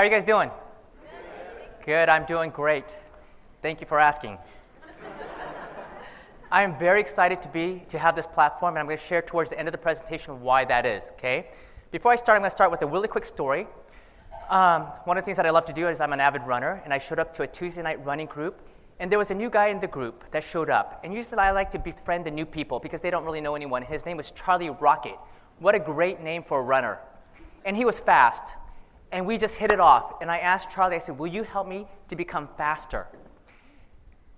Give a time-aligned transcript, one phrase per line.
[0.00, 0.50] How are you guys doing?
[1.84, 2.96] Good, I'm doing great.
[3.60, 4.38] Thank you for asking.
[6.50, 9.20] I am very excited to be to have this platform, and I'm going to share
[9.20, 11.10] towards the end of the presentation why that is.
[11.18, 11.48] Okay.
[11.90, 13.66] Before I start, I'm going to start with a really quick story.
[14.48, 16.80] Um, one of the things that I love to do is I'm an avid runner,
[16.84, 18.58] and I showed up to a Tuesday night running group,
[19.00, 21.02] and there was a new guy in the group that showed up.
[21.04, 23.82] And usually I like to befriend the new people because they don't really know anyone.
[23.82, 25.18] His name was Charlie Rocket.
[25.58, 27.00] What a great name for a runner.
[27.66, 28.54] And he was fast.
[29.12, 30.20] And we just hit it off.
[30.20, 33.06] And I asked Charlie, I said, Will you help me to become faster?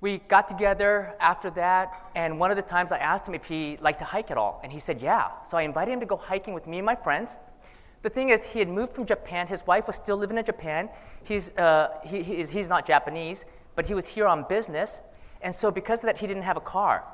[0.01, 3.79] We got together after that, and one of the times I asked him if he
[3.81, 5.31] liked to hike at all, and he said, Yeah.
[5.49, 7.39] So I invited him to go hiking with me and my friends.
[8.03, 9.47] The thing is, he had moved from Japan.
[9.47, 10.89] His wife was still living in Japan.
[11.23, 13.45] He's, uh, he, he is, he's not Japanese,
[13.77, 15.01] but he was here on business.
[15.41, 17.05] And so, because of that, he didn't have a car.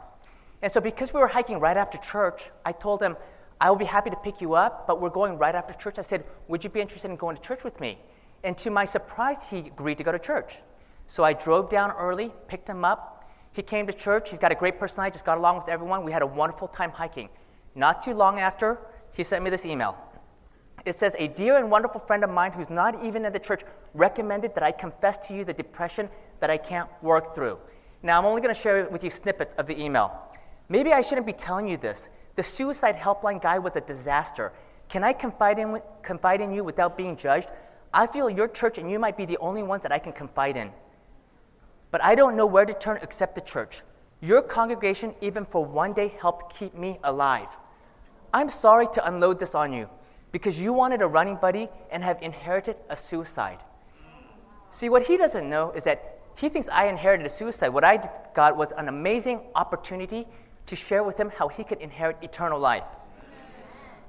[0.62, 3.16] And so, because we were hiking right after church, I told him,
[3.61, 5.98] I will be happy to pick you up, but we're going right after church.
[5.98, 7.98] I said, Would you be interested in going to church with me?
[8.45, 10.59] And to my surprise, he agreed to go to church.
[11.07, 13.31] So I drove down early, picked him up.
[13.53, 14.31] He came to church.
[14.31, 16.05] He's got a great personality, just got along with everyone.
[16.05, 17.28] We had a wonderful time hiking.
[17.75, 18.78] Not too long after,
[19.12, 19.97] he sent me this email.
[20.84, 23.62] It says, A dear and wonderful friend of mine who's not even in the church
[23.95, 26.09] recommended that I confess to you the depression
[26.41, 27.59] that I can't work through.
[28.03, 30.12] Now, I'm only going to share with you snippets of the email.
[30.69, 34.53] Maybe I shouldn't be telling you this, the suicide helpline guy was a disaster.
[34.89, 37.48] Can I confide in, confide in you without being judged?
[37.92, 40.56] I feel your church and you might be the only ones that I can confide
[40.56, 40.70] in.
[41.91, 43.83] But I don't know where to turn except the church.
[44.20, 47.48] Your congregation, even for one day, helped keep me alive.
[48.33, 49.89] I'm sorry to unload this on you
[50.31, 53.59] because you wanted a running buddy and have inherited a suicide.
[54.70, 57.70] See, what he doesn't know is that he thinks I inherited a suicide.
[57.70, 60.28] What I got was an amazing opportunity
[60.69, 62.84] to share with him how he could inherit eternal life.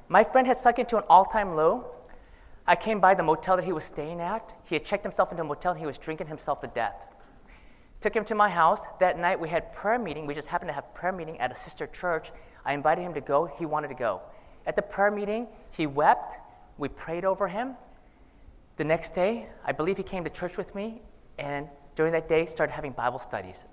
[0.08, 1.92] My friend had sunk into an all time low.
[2.66, 4.56] I came by the motel that he was staying at.
[4.66, 6.96] He had checked himself into a motel and he was drinking himself to death.
[8.02, 8.86] Took him to my house.
[9.00, 10.26] That night we had prayer meeting.
[10.26, 12.32] We just happened to have prayer meeting at a sister church.
[12.66, 13.46] I invited him to go.
[13.46, 14.22] He wanted to go.
[14.66, 16.38] At the prayer meeting, he wept.
[16.78, 17.76] We prayed over him.
[18.78, 21.02] The next day, I believe he came to church with me,
[21.38, 23.66] and during that day, started having Bible studies.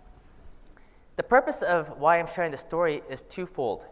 [1.16, 3.86] The purpose of why I'm sharing this story is twofold.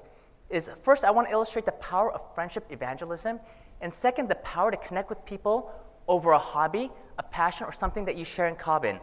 [0.50, 3.40] Is first, I want to illustrate the power of friendship evangelism,
[3.80, 5.72] and second, the power to connect with people
[6.06, 9.00] over a hobby, a passion, or something that you share in common.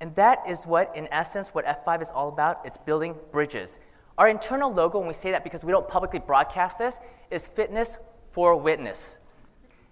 [0.00, 2.60] And that is what, in essence, what F5 is all about.
[2.64, 3.80] It's building bridges.
[4.16, 7.00] Our internal logo, when we say that because we don't publicly broadcast this,
[7.30, 7.98] is fitness
[8.30, 9.18] for witness.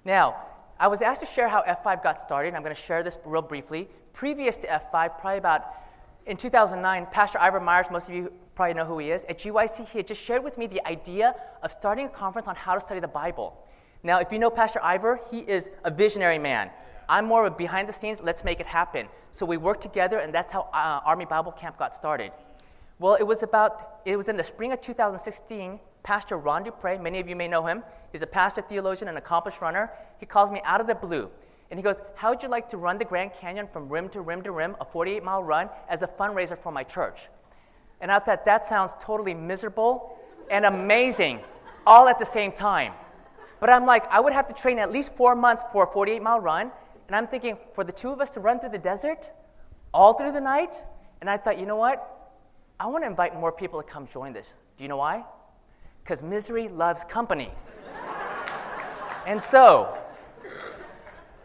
[0.04, 0.36] Now,
[0.78, 2.48] I was asked to share how F5 got started.
[2.48, 3.88] And I'm going to share this real briefly.
[4.12, 5.64] Previous to F5, probably about
[6.26, 9.88] in 2009, Pastor Ivor Myers, most of you probably know who he is, at GYC,
[9.88, 12.80] he had just shared with me the idea of starting a conference on how to
[12.80, 13.56] study the Bible.
[14.02, 16.70] Now, if you know Pastor Ivor, he is a visionary man.
[17.08, 19.08] I'm more of a behind the scenes, let's make it happen.
[19.32, 22.32] So we worked together, and that's how uh, Army Bible Camp got started.
[22.98, 25.80] Well, it was about, it was in the spring of 2016.
[26.02, 27.82] Pastor Ron du Preez, many of you may know him,
[28.12, 29.90] he's a pastor, theologian, and accomplished runner.
[30.20, 31.30] He calls me out of the blue.
[31.74, 34.20] And he goes, How would you like to run the Grand Canyon from rim to
[34.20, 37.22] rim to rim, a 48 mile run, as a fundraiser for my church?
[38.00, 40.16] And I thought that sounds totally miserable
[40.52, 41.40] and amazing
[41.84, 42.92] all at the same time.
[43.58, 46.22] But I'm like, I would have to train at least four months for a 48
[46.22, 46.70] mile run.
[47.08, 49.28] And I'm thinking, for the two of us to run through the desert
[49.92, 50.80] all through the night?
[51.22, 52.30] And I thought, you know what?
[52.78, 54.60] I want to invite more people to come join this.
[54.76, 55.24] Do you know why?
[56.04, 57.50] Because misery loves company.
[59.26, 59.98] and so,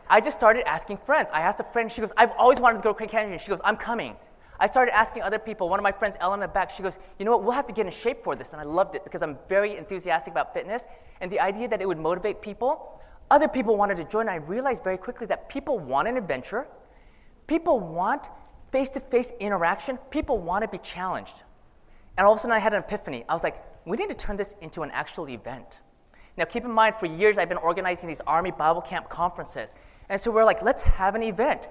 [0.09, 1.29] I just started asking friends.
[1.31, 3.39] I asked a friend, she goes, I've always wanted to go to Grand Canyon.
[3.39, 4.15] She goes, I'm coming.
[4.59, 5.69] I started asking other people.
[5.69, 7.43] One of my friends, Ellen, in the back, she goes, You know what?
[7.43, 8.51] We'll have to get in shape for this.
[8.51, 10.85] And I loved it because I'm very enthusiastic about fitness.
[11.21, 12.99] And the idea that it would motivate people,
[13.31, 14.27] other people wanted to join.
[14.27, 16.67] I realized very quickly that people want an adventure,
[17.47, 18.27] people want
[18.71, 21.43] face to face interaction, people want to be challenged.
[22.17, 23.23] And all of a sudden, I had an epiphany.
[23.29, 25.79] I was like, We need to turn this into an actual event.
[26.35, 29.73] Now, keep in mind, for years, I've been organizing these Army Bible Camp conferences.
[30.09, 31.69] And so we're like, let's have an event.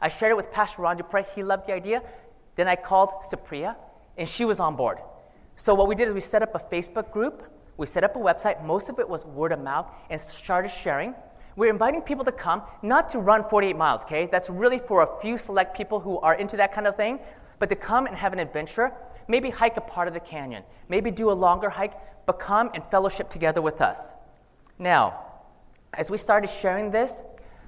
[0.00, 1.26] I shared it with Pastor Ron du Preez.
[1.34, 2.02] He loved the idea.
[2.54, 3.76] Then I called Supriya,
[4.16, 4.98] and she was on board.
[5.56, 7.42] So what we did is we set up a Facebook group.
[7.76, 8.64] We set up a website.
[8.64, 11.14] Most of it was word of mouth and started sharing.
[11.56, 14.26] We're inviting people to come, not to run 48 miles, okay?
[14.30, 17.18] That's really for a few select people who are into that kind of thing,
[17.58, 18.92] but to come and have an adventure,
[19.28, 21.94] maybe hike a part of the canyon, maybe do a longer hike,
[22.26, 24.14] but come and fellowship together with us.
[24.78, 25.24] Now,
[25.94, 27.22] as we started sharing this,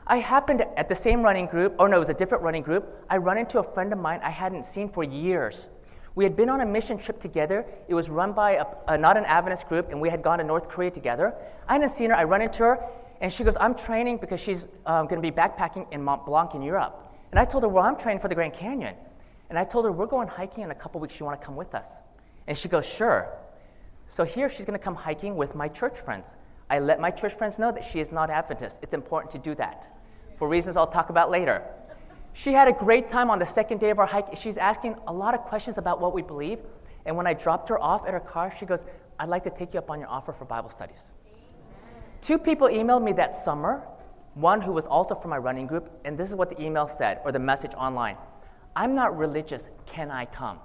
[0.07, 3.05] I happened at the same running group, or no, it was a different running group.
[3.09, 5.69] I run into a friend of mine I hadn't seen for years.
[6.15, 7.65] We had been on a mission trip together.
[7.89, 10.45] It was run by a, a, not an Adventist group, and we had gone to
[10.45, 11.35] North Korea together.
[11.69, 12.17] I hadn't seen her.
[12.17, 12.85] I run into her,
[13.21, 16.55] And she goes, I'm training because she's um, going to be backpacking in Mont Blanc
[16.55, 16.99] in Europe.
[17.31, 18.97] And I told her, Well, I'm training for the Grand Canyon.
[19.49, 21.19] And I told her, We're going hiking in a couple weeks.
[21.19, 21.93] You want to come with us?
[22.49, 23.33] And she goes, Sure.
[24.09, 26.37] So here she's going to come hiking with my church friends.
[26.69, 28.81] I let my church friends know that she is not Adventist.
[28.83, 29.92] It's important to do that
[30.43, 31.63] for reasons I'll talk about later.
[32.33, 34.37] She had a great time on the second day of our hike.
[34.37, 36.63] She's asking a lot of questions about what we believe.
[37.07, 38.85] And when I dropped her off at her car, she goes,
[39.21, 41.13] I'd like to take you up on your offer for Bible studies.
[42.23, 43.87] Two people emailed me that summer,
[44.35, 47.21] one who was also from my running group, and this is what the email said,
[47.25, 48.17] or the message online
[48.75, 50.59] I'm not religious, can I come?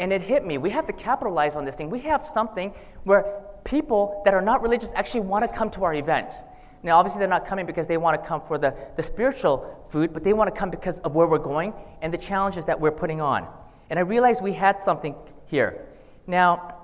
[0.00, 0.58] And it hit me.
[0.58, 1.88] We have to capitalize on this thing.
[1.88, 2.74] We have something
[3.04, 6.34] where people that are not religious actually want to come to our event.
[6.82, 10.12] Now, obviously, they're not coming because they want to come for the, the spiritual food,
[10.12, 12.92] but they want to come because of where we're going and the challenges that we're
[12.92, 13.48] putting on.
[13.90, 15.14] And I realized we had something
[15.46, 15.86] here.
[16.26, 16.76] Now,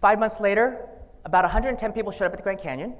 [0.00, 0.86] five months later,
[1.24, 2.94] about 110 people showed up at the Grand Canyon.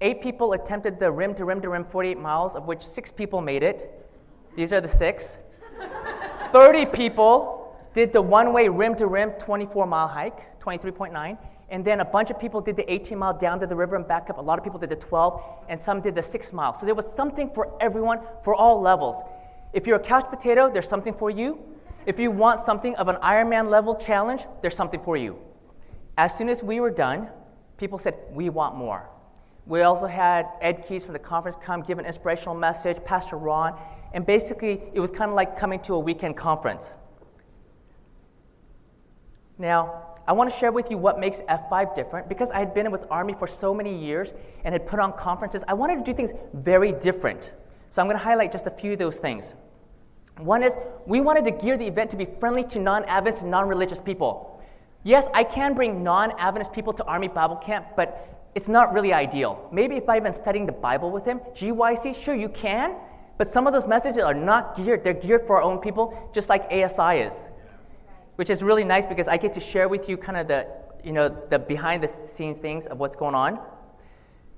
[0.00, 3.40] Eight people attempted the rim to rim to rim 48 miles, of which six people
[3.40, 4.08] made it.
[4.56, 5.38] These are the six.
[6.50, 11.38] 30 people did the one way rim to rim 24 mile hike, 23.9.
[11.72, 14.06] And then a bunch of people did the 18 mile down to the river and
[14.06, 14.36] back up.
[14.36, 16.74] A lot of people did the 12, and some did the six mile.
[16.74, 19.22] So there was something for everyone, for all levels.
[19.72, 21.58] If you're a couch potato, there's something for you.
[22.04, 25.38] If you want something of an Ironman level challenge, there's something for you.
[26.18, 27.30] As soon as we were done,
[27.78, 29.08] people said, We want more.
[29.64, 33.80] We also had Ed Keyes from the conference come give an inspirational message, Pastor Ron,
[34.12, 36.96] and basically it was kind of like coming to a weekend conference.
[39.56, 42.90] Now, I want to share with you what makes F5 different because I had been
[42.90, 44.32] with Army for so many years
[44.64, 45.64] and had put on conferences.
[45.66, 47.52] I wanted to do things very different.
[47.90, 49.54] So I'm going to highlight just a few of those things.
[50.38, 50.76] One is
[51.06, 54.00] we wanted to gear the event to be friendly to non Adventist and non religious
[54.00, 54.62] people.
[55.02, 59.12] Yes, I can bring non Adventist people to Army Bible Camp, but it's not really
[59.12, 59.68] ideal.
[59.72, 62.94] Maybe if I've been studying the Bible with him, GYC, sure you can,
[63.38, 65.04] but some of those messages are not geared.
[65.04, 67.48] They're geared for our own people, just like ASI is,
[68.36, 70.66] which is really nice because I get to share with you kind of the,
[71.04, 73.60] you know, the behind the scenes things of what's going on.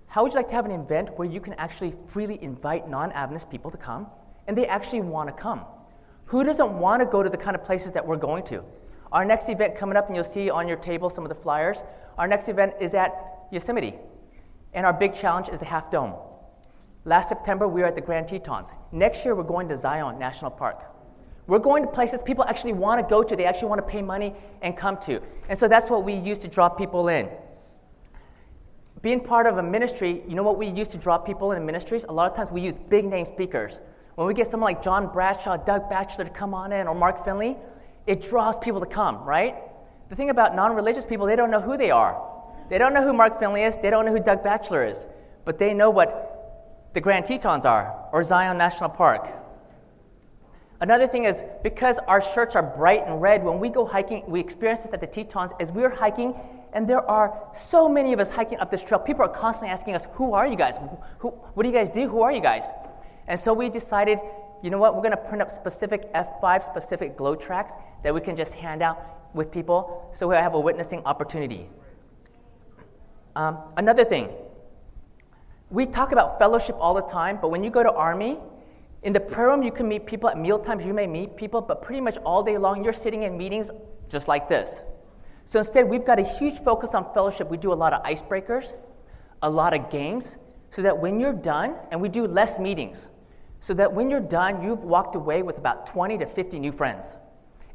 [0.06, 3.10] How would you like to have an event where you can actually freely invite non
[3.12, 4.06] Adventist people to come
[4.46, 5.64] and they actually want to come?
[6.26, 8.62] Who doesn't want to go to the kind of places that we're going to?
[9.12, 11.82] Our next event coming up, and you'll see on your table some of the flyers,
[12.18, 13.12] our next event is at
[13.50, 13.94] Yosemite.
[14.72, 16.14] And our big challenge is the Half Dome.
[17.04, 18.72] Last September, we were at the Grand Tetons.
[18.90, 20.93] Next year, we're going to Zion National Park.
[21.46, 24.00] We're going to places people actually want to go to, they actually want to pay
[24.00, 25.20] money and come to.
[25.48, 27.28] And so that's what we use to draw people in.
[29.02, 32.04] Being part of a ministry, you know what we use to draw people in ministries?
[32.04, 33.80] A lot of times we use big name speakers.
[34.14, 37.22] When we get someone like John Bradshaw, Doug Batchelor to come on in, or Mark
[37.22, 37.58] Finley,
[38.06, 39.56] it draws people to come, right?
[40.08, 42.30] The thing about non religious people, they don't know who they are.
[42.70, 45.06] They don't know who Mark Finley is, they don't know who Doug Batchelor is,
[45.44, 49.43] but they know what the Grand Tetons are or Zion National Park.
[50.84, 54.38] Another thing is because our shirts are bright and red, when we go hiking, we
[54.38, 56.34] experience this at the Tetons as we're hiking,
[56.74, 59.00] and there are so many of us hiking up this trail.
[59.00, 60.78] People are constantly asking us, Who are you guys?
[61.20, 62.06] Who, what do you guys do?
[62.06, 62.64] Who are you guys?
[63.26, 64.18] And so we decided
[64.62, 64.94] you know what?
[64.94, 67.72] We're going to print up specific F5 specific GLOW tracts
[68.02, 71.70] that we can just hand out with people so we have a witnessing opportunity.
[73.34, 74.28] Um, another thing,
[75.70, 78.36] we talk about fellowship all the time, but when you go to Army,
[79.04, 81.60] in the prayer room, you can meet people at meal times, you may meet people,
[81.60, 83.70] but pretty much all day long, you're sitting in meetings
[84.08, 84.82] just like this.
[85.44, 87.50] So instead, we've got a huge focus on fellowship.
[87.50, 88.72] We do a lot of icebreakers,
[89.42, 90.36] a lot of games,
[90.70, 93.10] so that when you're done, and we do less meetings,
[93.60, 97.14] so that when you're done, you've walked away with about 20 to 50 new friends.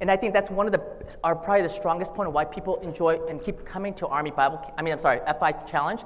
[0.02, 0.82] And I think that's one of the,
[1.24, 4.74] are probably the strongest point of why people enjoy and keep coming to Army Bible,
[4.78, 6.02] I mean, I'm sorry, F5 Challenge,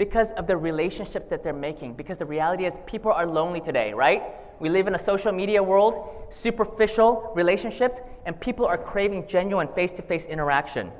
[0.00, 1.92] because of the relationship that they're making.
[1.92, 4.22] Because the reality is, people are lonely today, right?
[4.58, 9.92] We live in a social media world, superficial relationships, and people are craving genuine face
[9.92, 10.90] to face interaction.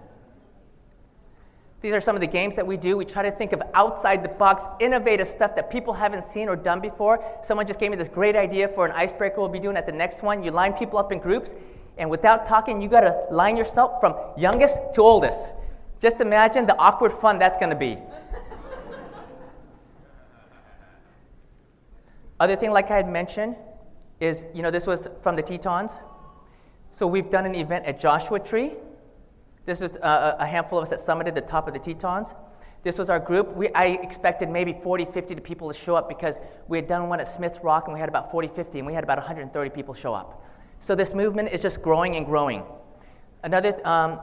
[1.80, 2.99] These are some of the games that we do.
[2.99, 6.54] We try to think of outside the box, innovative stuff that people haven't seen or
[6.54, 7.25] done before.
[7.42, 9.92] Someone just gave me this great idea for an icebreaker we'll be doing at the
[9.92, 10.45] next one.
[10.45, 11.54] You line people up in groups,
[11.97, 15.54] and without talking, you got to line yourself from youngest to oldest.
[16.00, 17.97] Just imagine the awkward fun that's to be.
[22.40, 23.54] Other thing, like I had mentioned,
[24.18, 25.92] is you know this was from the Tetons.
[26.90, 28.73] So we've done an event at Joshua Tree.
[29.66, 32.35] This is a, a handful of us that summited the top of the Tetons.
[32.82, 33.54] This was our group.
[33.54, 37.20] We, I expected maybe 40, 50 people to show up because we had done one
[37.20, 39.92] at Smith Rock and we had about 40, 50, and we had about 130 people
[39.92, 40.42] show up.
[40.80, 42.64] So this movement is just growing and growing.
[43.42, 44.18] Another, um,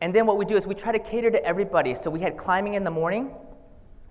[0.00, 1.94] and then what we do is we try to cater to everybody.
[1.94, 3.32] So we had climbing in the morning.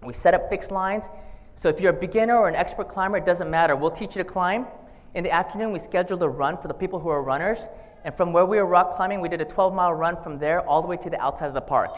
[0.03, 1.09] We set up fixed lines.
[1.55, 3.75] So if you're a beginner or an expert climber, it doesn't matter.
[3.75, 4.67] We'll teach you to climb.
[5.13, 7.65] In the afternoon, we scheduled a run for the people who are runners.
[8.03, 10.61] And from where we were rock climbing, we did a 12 mile run from there
[10.61, 11.97] all the way to the outside of the park.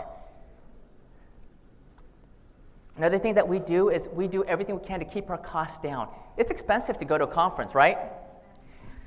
[2.96, 5.80] Another thing that we do is we do everything we can to keep our costs
[5.80, 6.08] down.
[6.38, 7.98] It's expensive to go to a conference, right?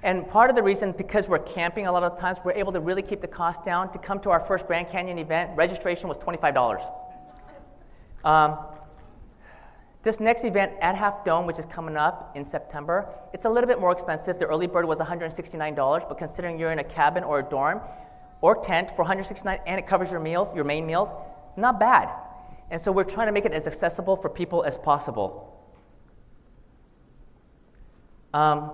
[0.02, 2.80] And part of the reason, because we're camping a lot of times, we're able to
[2.80, 3.92] really keep the cost down.
[3.92, 6.90] To come to our first Grand Canyon event, registration was $25.
[8.24, 8.58] Um,
[10.02, 13.68] this next event at Half Dome, which is coming up in September, it's a little
[13.68, 14.38] bit more expensive.
[14.38, 17.82] The early bird was $169, but considering you're in a cabin or a dorm
[18.40, 21.10] or tent for 169 and it covers your meals, your main meals,
[21.56, 22.08] not bad.
[22.70, 25.46] And so we're trying to make it as accessible for people as possible.
[28.32, 28.72] Um,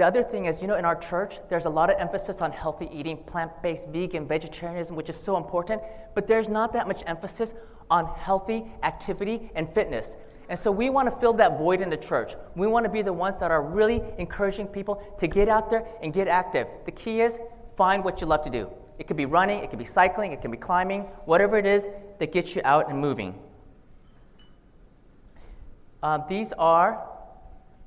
[0.00, 2.52] the other thing is, you know, in our church, there's a lot of emphasis on
[2.52, 5.82] healthy eating, plant based, vegan, vegetarianism, which is so important,
[6.14, 7.52] but there's not that much emphasis
[7.90, 10.16] on healthy activity and fitness.
[10.48, 12.32] And so we want to fill that void in the church.
[12.56, 15.86] We want to be the ones that are really encouraging people to get out there
[16.02, 16.66] and get active.
[16.86, 17.38] The key is
[17.76, 18.70] find what you love to do.
[18.98, 21.90] It could be running, it could be cycling, it can be climbing, whatever it is
[22.20, 23.38] that gets you out and moving.
[26.02, 27.06] Uh, these are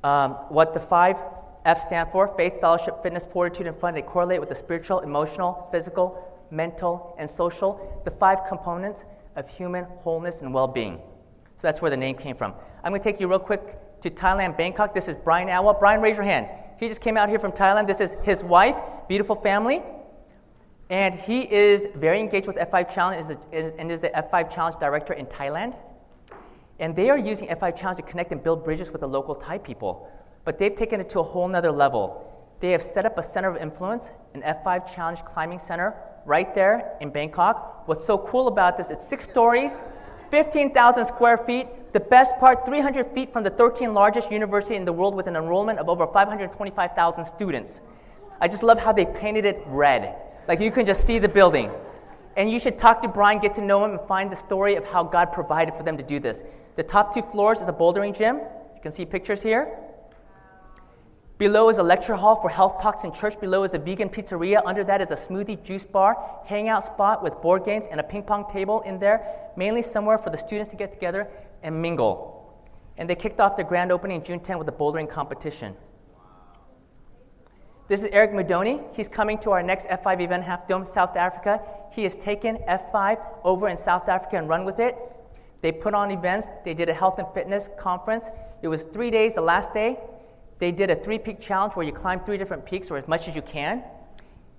[0.03, 1.19] um, what the five
[1.65, 3.93] F stand for faith, fellowship, fitness, fortitude, and fun.
[3.93, 9.05] They correlate with the spiritual, emotional, physical, mental, and social, the five components
[9.35, 10.97] of human wholeness and well being.
[11.55, 12.53] So that's where the name came from.
[12.83, 14.93] I'm going to take you real quick to Thailand, Bangkok.
[14.93, 15.75] This is Brian Awa.
[15.75, 16.47] Brian, raise your hand.
[16.79, 17.87] He just came out here from Thailand.
[17.87, 18.77] This is his wife,
[19.07, 19.81] beautiful family.
[20.89, 25.25] And he is very engaged with F5 Challenge and is the F5 Challenge director in
[25.27, 25.77] Thailand.
[26.79, 29.59] And they are using F5 Challenge to connect and build bridges with the local Thai
[29.59, 30.11] people.
[30.45, 32.29] But they've taken it to a whole nother level.
[32.59, 35.95] They have set up a center of influence, an F5 Challenge climbing center,
[36.25, 37.87] right there in Bangkok.
[37.87, 39.83] What's so cool about this, it's six stories,
[40.31, 41.67] 15,000 square feet.
[41.93, 45.35] The best part, 300 feet from the 13 largest university in the world with an
[45.35, 47.81] enrollment of over 525,000 students.
[48.41, 50.15] I just love how they painted it red.
[50.47, 51.69] Like you can just see the building.
[52.35, 54.85] And you should talk to Brian, get to know him, and find the story of
[54.85, 56.41] how God provided for them to do this.
[56.77, 58.37] The top two floors is a bouldering gym.
[58.37, 59.77] You can see pictures here.
[61.39, 63.39] Below is a lecture hall for health talks in church.
[63.39, 64.61] Below is a vegan pizzeria.
[64.65, 68.21] Under that is a smoothie juice bar, hangout spot with board games, and a ping
[68.23, 69.25] pong table in there,
[69.57, 71.27] mainly somewhere for the students to get together
[71.63, 72.63] and mingle.
[72.97, 75.75] And they kicked off their grand opening June 10 with a bouldering competition.
[77.87, 78.83] This is Eric Mudoni.
[78.95, 81.61] He's coming to our next F5 event, Half Dome, South Africa.
[81.91, 84.95] He has taken F5 over in South Africa and run with it.
[85.61, 86.47] They put on events.
[86.63, 88.29] They did a health and fitness conference.
[88.61, 89.35] It was three days.
[89.35, 89.97] The last day,
[90.63, 93.27] they did a three peak challenge where you climb three different peaks or as much
[93.27, 93.83] as you can.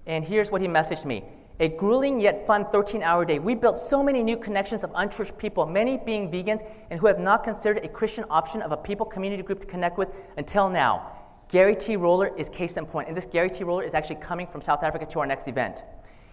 [0.04, 1.24] And here's what he messaged me
[1.60, 3.38] a grueling yet fun 13 hour day.
[3.38, 7.18] We built so many new connections of unchurched people, many being vegans and who have
[7.18, 11.10] not considered a Christian option of a people community group to connect with until now.
[11.48, 11.96] Gary T.
[11.96, 13.64] Roller is case in point, and this Gary T.
[13.64, 15.84] Roller is actually coming from South Africa to our next event.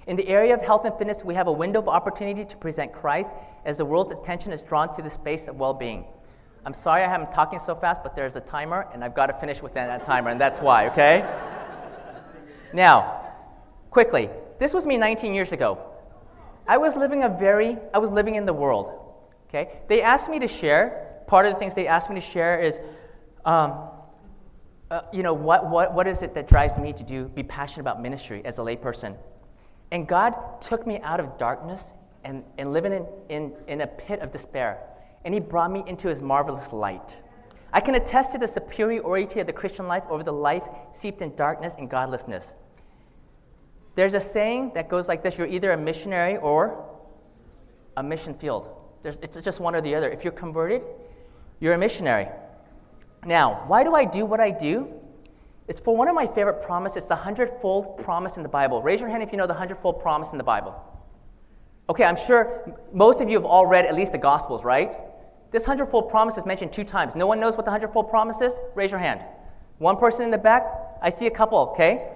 [0.06, 2.92] In the area of health and fitness, we have a window of opportunity to present
[2.92, 6.06] Christ as the world's attention is drawn to the space of well being.
[6.66, 9.34] I'm sorry I am talking so fast, but there's a timer, and I've got to
[9.34, 11.26] finish within that timer, and that's why, okay?
[12.74, 13.22] now,
[13.90, 15.80] quickly, this was me 19 years ago.
[16.68, 19.16] I was living a very, I was living in the world,
[19.50, 19.80] okay?
[19.88, 22.80] They asked me to share, part of the things they asked me to share is,
[23.44, 23.90] um,
[24.92, 27.82] uh, you know, what, what, what is it that drives me to do, be passionate
[27.82, 29.16] about ministry as a layperson?
[29.92, 31.92] And God took me out of darkness
[32.24, 34.80] and, and living in, in, in a pit of despair,
[35.26, 37.22] and He brought me into His marvelous light.
[37.74, 40.64] I can attest to the superiority of the Christian life over the life
[40.94, 42.56] steeped in darkness and godlessness.
[43.96, 46.86] There's a saying that goes like this you're either a missionary or
[47.98, 48.70] a mission field.
[49.04, 50.10] There's, it's just one or the other.
[50.10, 50.82] If you're converted,
[51.60, 52.28] you're a missionary.
[53.26, 54.94] Now, why do I do what I do?
[55.68, 56.98] It's for one of my favorite promises.
[56.98, 58.82] It's the hundredfold promise in the Bible.
[58.82, 60.76] Raise your hand if you know the hundredfold promise in the Bible.
[61.90, 64.92] Okay, I'm sure most of you have all read at least the Gospels, right?
[65.52, 67.14] This hundredfold promise is mentioned two times.
[67.14, 68.58] No one knows what the hundredfold promise is?
[68.74, 69.22] Raise your hand.
[69.80, 70.64] One person in the back?
[71.02, 72.08] I see a couple, okay?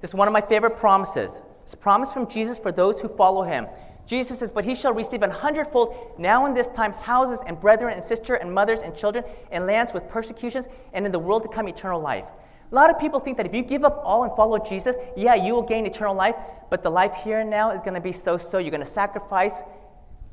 [0.00, 1.42] This is one of my favorite promises.
[1.64, 3.66] It's a promise from Jesus for those who follow him.
[4.06, 7.94] Jesus says, But he shall receive an hundredfold now in this time houses and brethren
[7.94, 11.48] and sisters and mothers and children and lands with persecutions and in the world to
[11.48, 12.28] come eternal life.
[12.70, 15.34] A lot of people think that if you give up all and follow Jesus, yeah,
[15.34, 16.34] you will gain eternal life,
[16.70, 18.58] but the life here and now is going to be so so.
[18.58, 19.62] You're going to sacrifice.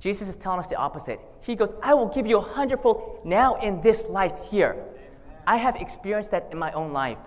[0.01, 1.19] Jesus is telling us the opposite.
[1.41, 4.75] He goes, I will give you a hundredfold now in this life here.
[5.45, 7.19] I have experienced that in my own life.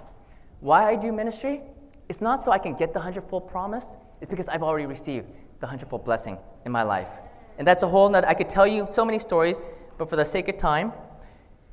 [0.58, 1.62] Why I do ministry?
[2.08, 5.26] It's not so I can get the hundredfold promise, it's because I've already received
[5.60, 7.10] the hundredfold blessing in my life.
[7.58, 9.60] And that's a whole nother, I could tell you so many stories,
[9.96, 10.92] but for the sake of time.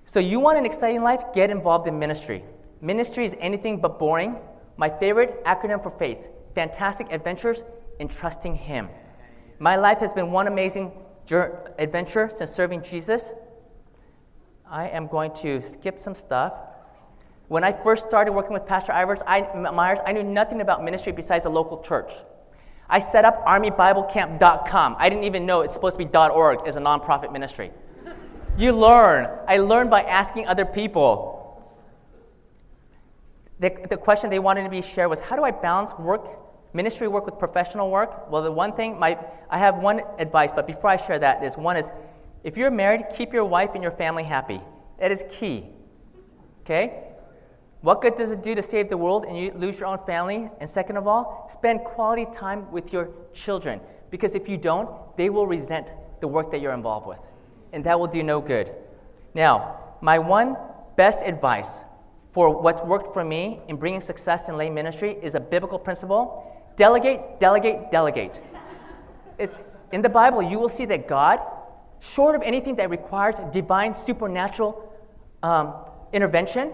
[0.05, 1.23] So, you want an exciting life?
[1.33, 2.43] Get involved in ministry.
[2.79, 4.35] Ministry is anything but boring.
[4.77, 6.19] My favorite acronym for faith
[6.53, 7.63] fantastic adventures
[7.99, 8.89] in trusting Him.
[9.61, 10.91] My life has been one amazing
[11.29, 13.35] adventure since serving Jesus.
[14.67, 16.55] I am going to skip some stuff.
[17.47, 19.41] When I first started working with Pastor Ivers, I,
[19.71, 22.11] Myers, I knew nothing about ministry besides a local church.
[22.89, 24.95] I set up armybiblecamp.com.
[24.97, 27.69] I didn't even know it's supposed to be .org as a nonprofit ministry.
[28.57, 29.29] You learn.
[29.47, 31.61] I learned by asking other people.
[33.59, 36.25] The, the question they wanted to be shared was how do I balance work,
[36.73, 38.29] ministry work with professional work?
[38.29, 39.17] Well, the one thing, my,
[39.49, 41.91] I have one advice, but before I share that is one is
[42.43, 44.61] if you're married, keep your wife and your family happy.
[44.99, 45.67] That is key.
[46.61, 47.03] Okay?
[47.81, 50.49] What good does it do to save the world and you lose your own family?
[50.59, 53.81] And second of all, spend quality time with your children.
[54.11, 57.19] Because if you don't, they will resent the work that you're involved with.
[57.73, 58.71] And that will do no good.
[59.33, 60.57] Now, my one
[60.95, 61.85] best advice
[62.31, 66.60] for what's worked for me in bringing success in lay ministry is a biblical principle
[66.75, 68.41] delegate, delegate, delegate.
[69.37, 69.53] It,
[69.91, 71.39] in the Bible, you will see that God,
[71.99, 74.93] short of anything that requires divine supernatural
[75.43, 75.73] um,
[76.13, 76.71] intervention,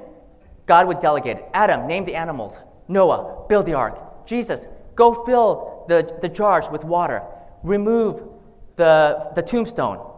[0.65, 1.37] God would delegate.
[1.53, 2.59] Adam, name the animals.
[2.87, 4.25] Noah, build the ark.
[4.25, 7.23] Jesus, go fill the, the jars with water.
[7.63, 8.23] Remove
[8.75, 10.13] the, the tombstone.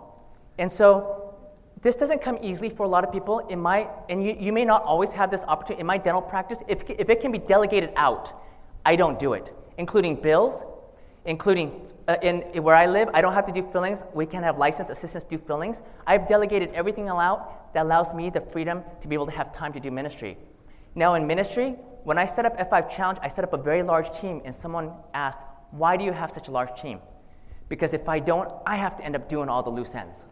[0.57, 1.35] And so
[1.81, 3.39] this doesn't come easily for a lot of people.
[3.47, 5.81] In my, and you, you may not always have this opportunity.
[5.81, 8.33] In my dental practice, if, if it can be delegated out,
[8.85, 10.63] I don't do it, including bills,
[11.25, 14.03] including uh, in, where I live, I don't have to do fillings.
[14.13, 15.81] We can have licensed assistants do fillings.
[16.05, 19.71] I've delegated everything out that allows me the freedom to be able to have time
[19.73, 20.37] to do ministry.
[20.95, 24.11] Now, in ministry, when I set up F5 Challenge, I set up a very large
[24.19, 26.99] team, and someone asked, Why do you have such a large team?
[27.69, 30.25] Because if I don't, I have to end up doing all the loose ends.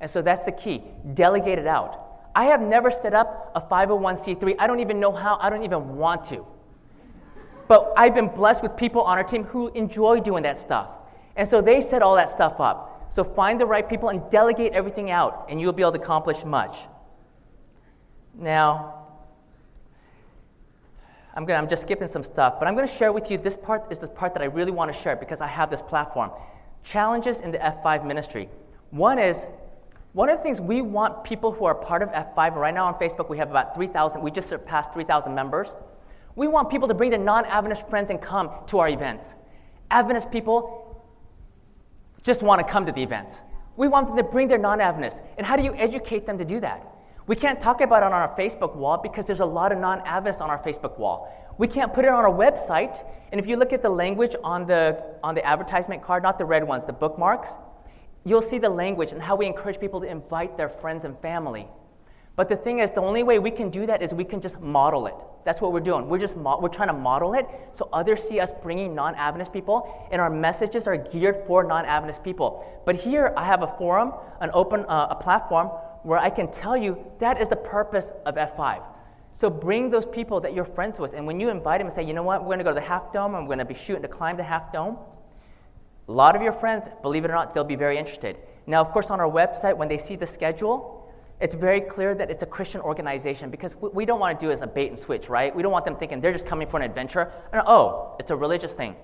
[0.00, 0.82] And so that's the key
[1.12, 2.00] delegate it out.
[2.34, 4.56] I have never set up a 501c3.
[4.58, 6.46] I don't even know how, I don't even want to.
[7.68, 10.90] But I've been blessed with people on our team who enjoy doing that stuff.
[11.36, 13.08] And so they set all that stuff up.
[13.10, 16.44] So find the right people and delegate everything out, and you'll be able to accomplish
[16.44, 16.76] much.
[18.36, 19.04] Now,
[21.34, 23.56] I'm, gonna, I'm just skipping some stuff, but I'm going to share with you this
[23.56, 26.30] part is the part that I really want to share because I have this platform.
[26.82, 28.48] Challenges in the F5 ministry.
[28.90, 29.46] One is,
[30.12, 32.94] one of the things we want people who are part of F5, right now on
[32.94, 35.74] Facebook we have about 3,000, we just surpassed 3,000 members.
[36.36, 39.34] We want people to bring their non Adventist friends and come to our events.
[39.90, 41.02] Adventist people
[42.22, 43.42] just want to come to the events.
[43.76, 45.20] We want them to bring their non Adventists.
[45.36, 46.90] And how do you educate them to do that?
[47.26, 50.00] We can't talk about it on our Facebook wall because there's a lot of non
[50.00, 51.32] Adventists on our Facebook wall.
[51.56, 53.04] We can't put it on our website.
[53.30, 56.44] And if you look at the language on the, on the advertisement card, not the
[56.44, 57.52] red ones, the bookmarks,
[58.24, 61.68] you'll see the language and how we encourage people to invite their friends and family.
[62.36, 64.60] But the thing is, the only way we can do that is we can just
[64.60, 65.14] model it.
[65.44, 66.08] That's what we're doing.
[66.08, 70.08] We're just mo- we're trying to model it so others see us bringing non-Adventist people,
[70.10, 72.64] and our messages are geared for non-Adventist people.
[72.84, 75.68] But here, I have a forum, an open uh, a platform
[76.02, 78.82] where I can tell you that is the purpose of F5.
[79.32, 82.04] So bring those people that you're friends with, and when you invite them and say,
[82.04, 83.74] you know what, we're going to go to the Half Dome, we're going to be
[83.74, 84.96] shooting to climb the Half Dome.
[86.08, 88.36] A lot of your friends, believe it or not, they'll be very interested.
[88.66, 90.93] Now, of course, on our website, when they see the schedule,
[91.40, 94.50] it's very clear that it's a Christian organization because what we don't want to do
[94.52, 95.54] is a bait and switch, right?
[95.54, 97.32] We don't want them thinking they're just coming for an adventure.
[97.52, 98.96] And, oh, it's a religious thing.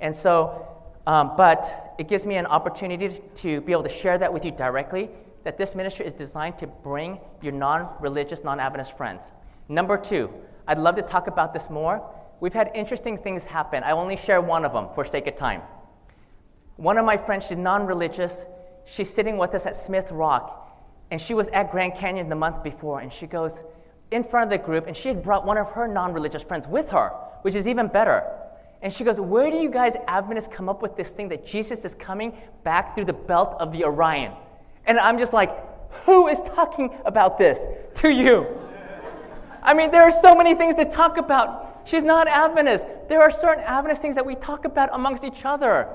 [0.00, 0.66] And so,
[1.06, 4.50] um, but it gives me an opportunity to be able to share that with you
[4.50, 5.10] directly
[5.44, 9.32] that this ministry is designed to bring your non religious, non Adventist friends.
[9.68, 10.30] Number two,
[10.66, 12.02] I'd love to talk about this more.
[12.40, 13.82] We've had interesting things happen.
[13.82, 15.62] I only share one of them for sake of time.
[16.76, 18.46] One of my friends, she's non religious.
[18.84, 20.67] She's sitting with us at Smith Rock
[21.10, 23.62] and she was at Grand Canyon the month before, and she goes
[24.10, 26.66] in front of the group, and she had brought one of her non religious friends
[26.66, 27.10] with her,
[27.42, 28.24] which is even better.
[28.82, 31.84] And she goes, Where do you guys Adventists come up with this thing that Jesus
[31.84, 34.32] is coming back through the belt of the Orion?
[34.86, 35.50] And I'm just like,
[36.04, 37.66] Who is talking about this
[37.96, 38.46] to you?
[39.62, 41.82] I mean, there are so many things to talk about.
[41.84, 42.86] She's not Adventist.
[43.08, 45.88] There are certain Adventist things that we talk about amongst each other.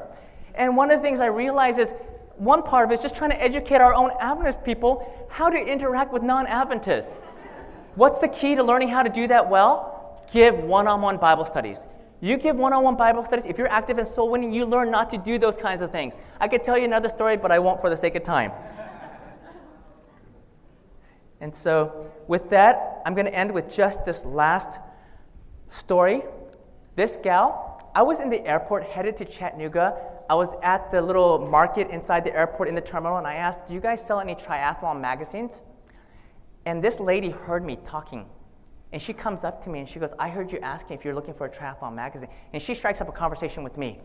[0.56, 1.94] And one of the things I realize is
[2.38, 5.58] one part of it is just trying to educate our own Adventist people how to
[5.58, 7.16] interact with non Adventists.
[7.96, 10.24] What's the key to learning how to do that well?
[10.32, 11.84] Give one on one Bible studies.
[12.22, 13.46] You give one on one Bible studies.
[13.46, 16.16] If you're active in soul winning, you learn not to do those kinds of things.
[16.40, 18.52] I could tell you another story, but I won't for the sake of time.
[21.40, 24.80] and so, with that, I'm going to end with just this last
[25.70, 26.24] story.
[26.96, 31.38] This gal, I was in the airport headed to Chattanooga I was at the little
[31.38, 34.34] market inside the airport in the terminal, and I asked, Do you guys sell any
[34.34, 35.60] triathlon magazines?
[36.66, 38.26] And this lady heard me talking.
[38.92, 41.14] And she comes up to me and she goes, I heard you asking if you're
[41.14, 42.30] looking for a triathlon magazine.
[42.52, 44.00] And she strikes up a conversation with me.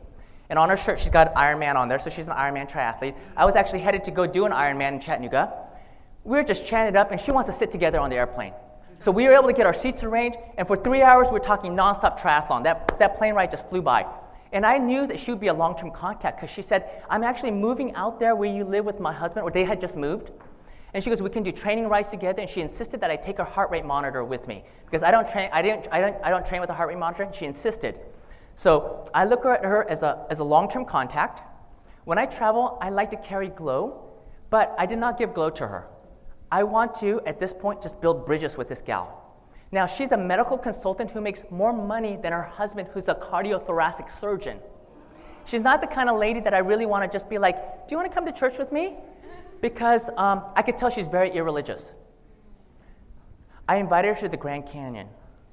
[0.50, 3.14] And on her shirt, she's got Ironman on there, so she's an Ironman triathlete.
[3.34, 5.50] I was actually headed to go do an Ironman in Chattanooga.
[6.24, 8.52] We were just chatting up, and she wants to sit together on the airplane.
[8.98, 11.40] So we were able to get our seats arranged, and for three hours, we are
[11.40, 12.64] talking nonstop triathlon.
[12.64, 14.04] That, that plane ride just flew by.
[14.52, 17.22] And I knew that she would be a long term contact because she said, I'm
[17.22, 20.30] actually moving out there where you live with my husband, or they had just moved.
[20.94, 22.40] And she goes, We can do training rides together.
[22.40, 25.28] And she insisted that I take her heart rate monitor with me because I don't
[25.28, 27.24] train, I didn't, I don't, I don't train with a heart rate monitor.
[27.24, 27.98] And she insisted.
[28.56, 31.42] So I look at her as a, as a long term contact.
[32.04, 34.02] When I travel, I like to carry GLOW,
[34.48, 35.88] but I did not give GLOW to her.
[36.50, 39.17] I want to, at this point, just build bridges with this gal.
[39.70, 44.18] Now, she's a medical consultant who makes more money than her husband, who's a cardiothoracic
[44.18, 44.58] surgeon.
[45.44, 47.92] She's not the kind of lady that I really want to just be like, Do
[47.92, 48.96] you want to come to church with me?
[49.60, 51.94] Because um, I could tell she's very irreligious.
[53.68, 55.08] I invited her to the Grand Canyon.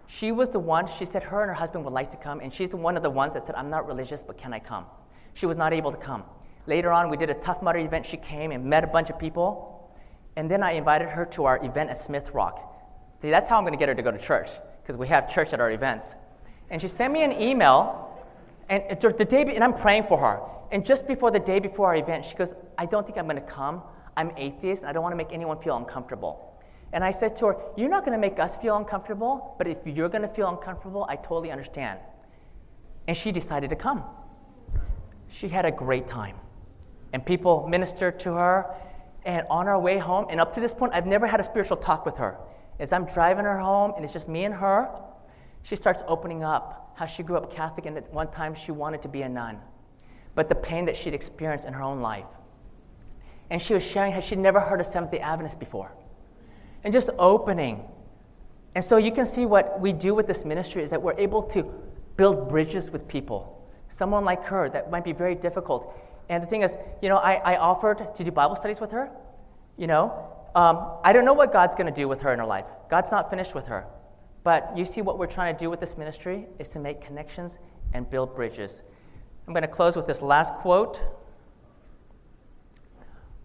[0.08, 2.54] She was the one, she said her and her husband would like to come, and
[2.54, 4.86] she's the one of the ones that said, I'm not religious, but can I come?
[5.34, 6.24] She was not able to come.
[6.68, 8.06] Later on, we did a Tough Mudder event.
[8.06, 9.94] She came and met a bunch of people.
[10.36, 12.75] And then I invited her to our event at Smith Rock.
[13.22, 14.50] See, that's how I'm going to get her to go to church,
[14.82, 16.16] because we have church at our events.
[16.70, 18.24] And she sent me an email,
[18.70, 20.42] and the day, and I'm praying for her.
[20.72, 23.36] And just before the day before our event, she goes, I don't think I'm going
[23.36, 23.82] to come.
[24.18, 26.56] I'm atheist, and I don't want to make anyone feel uncomfortable.
[26.94, 29.80] And I said to her, You're not going to make us feel uncomfortable, but if
[29.86, 32.00] you're going to feel uncomfortable, I totally understand.
[33.08, 34.04] And she decided to come.
[35.30, 36.38] She had a great time.
[37.14, 38.76] And people ministered to her.
[39.26, 41.78] And on our way home, and up to this point, I've never had a spiritual
[41.78, 42.38] talk with her.
[42.80, 44.90] As I'm driving her home, and it's just me and her,
[45.64, 49.02] she starts opening up how she grew up Catholic, and at one time she wanted
[49.02, 49.60] to be a nun,
[50.34, 52.26] but the pain that she'd experienced in her own life.
[53.50, 55.92] And she was sharing how she'd never heard of Seventh day Adventists before.
[56.84, 57.84] And just opening.
[58.76, 61.44] And so you can see what we do with this ministry is that we're able
[61.44, 61.64] to
[62.18, 63.52] build bridges with people.
[63.88, 65.94] Someone like her, that might be very difficult.
[66.30, 69.10] And the thing is, you know, I, I offered to do Bible studies with her,
[69.78, 72.46] you know, um, I don't know what God's going to do with her in her
[72.46, 72.66] life.
[72.90, 73.86] God's not finished with her.
[74.46, 77.58] But you see, what we're trying to do with this ministry is to make connections
[77.94, 78.82] and build bridges.
[79.48, 81.02] I'm going to close with this last quote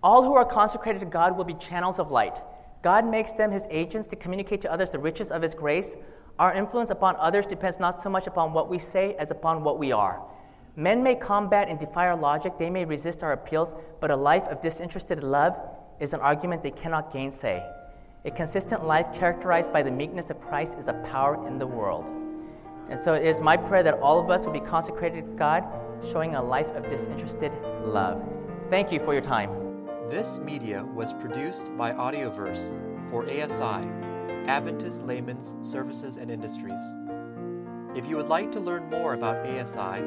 [0.03, 2.38] All who are consecrated to God will be channels of light.
[2.83, 5.96] God makes them his agents to communicate to others the riches of his grace.
[6.38, 9.79] Our influence upon others depends not so much upon what we say as upon what
[9.79, 10.23] we are.
[10.77, 14.44] Men may combat and defy our logic, they may resist our appeals, but a life
[14.44, 15.59] of disinterested love
[16.01, 17.63] is an argument they cannot gainsay.
[18.25, 22.11] A consistent life characterized by the meekness of Christ is a power in the world.
[22.89, 25.65] And so it is my prayer that all of us will be consecrated to God,
[26.11, 28.23] showing a life of disinterested love.
[28.69, 29.51] Thank you for your time.
[30.11, 33.87] This media was produced by Audioverse for ASI,
[34.49, 36.81] Adventist Laymen's Services and Industries.
[37.95, 40.03] If you would like to learn more about ASI,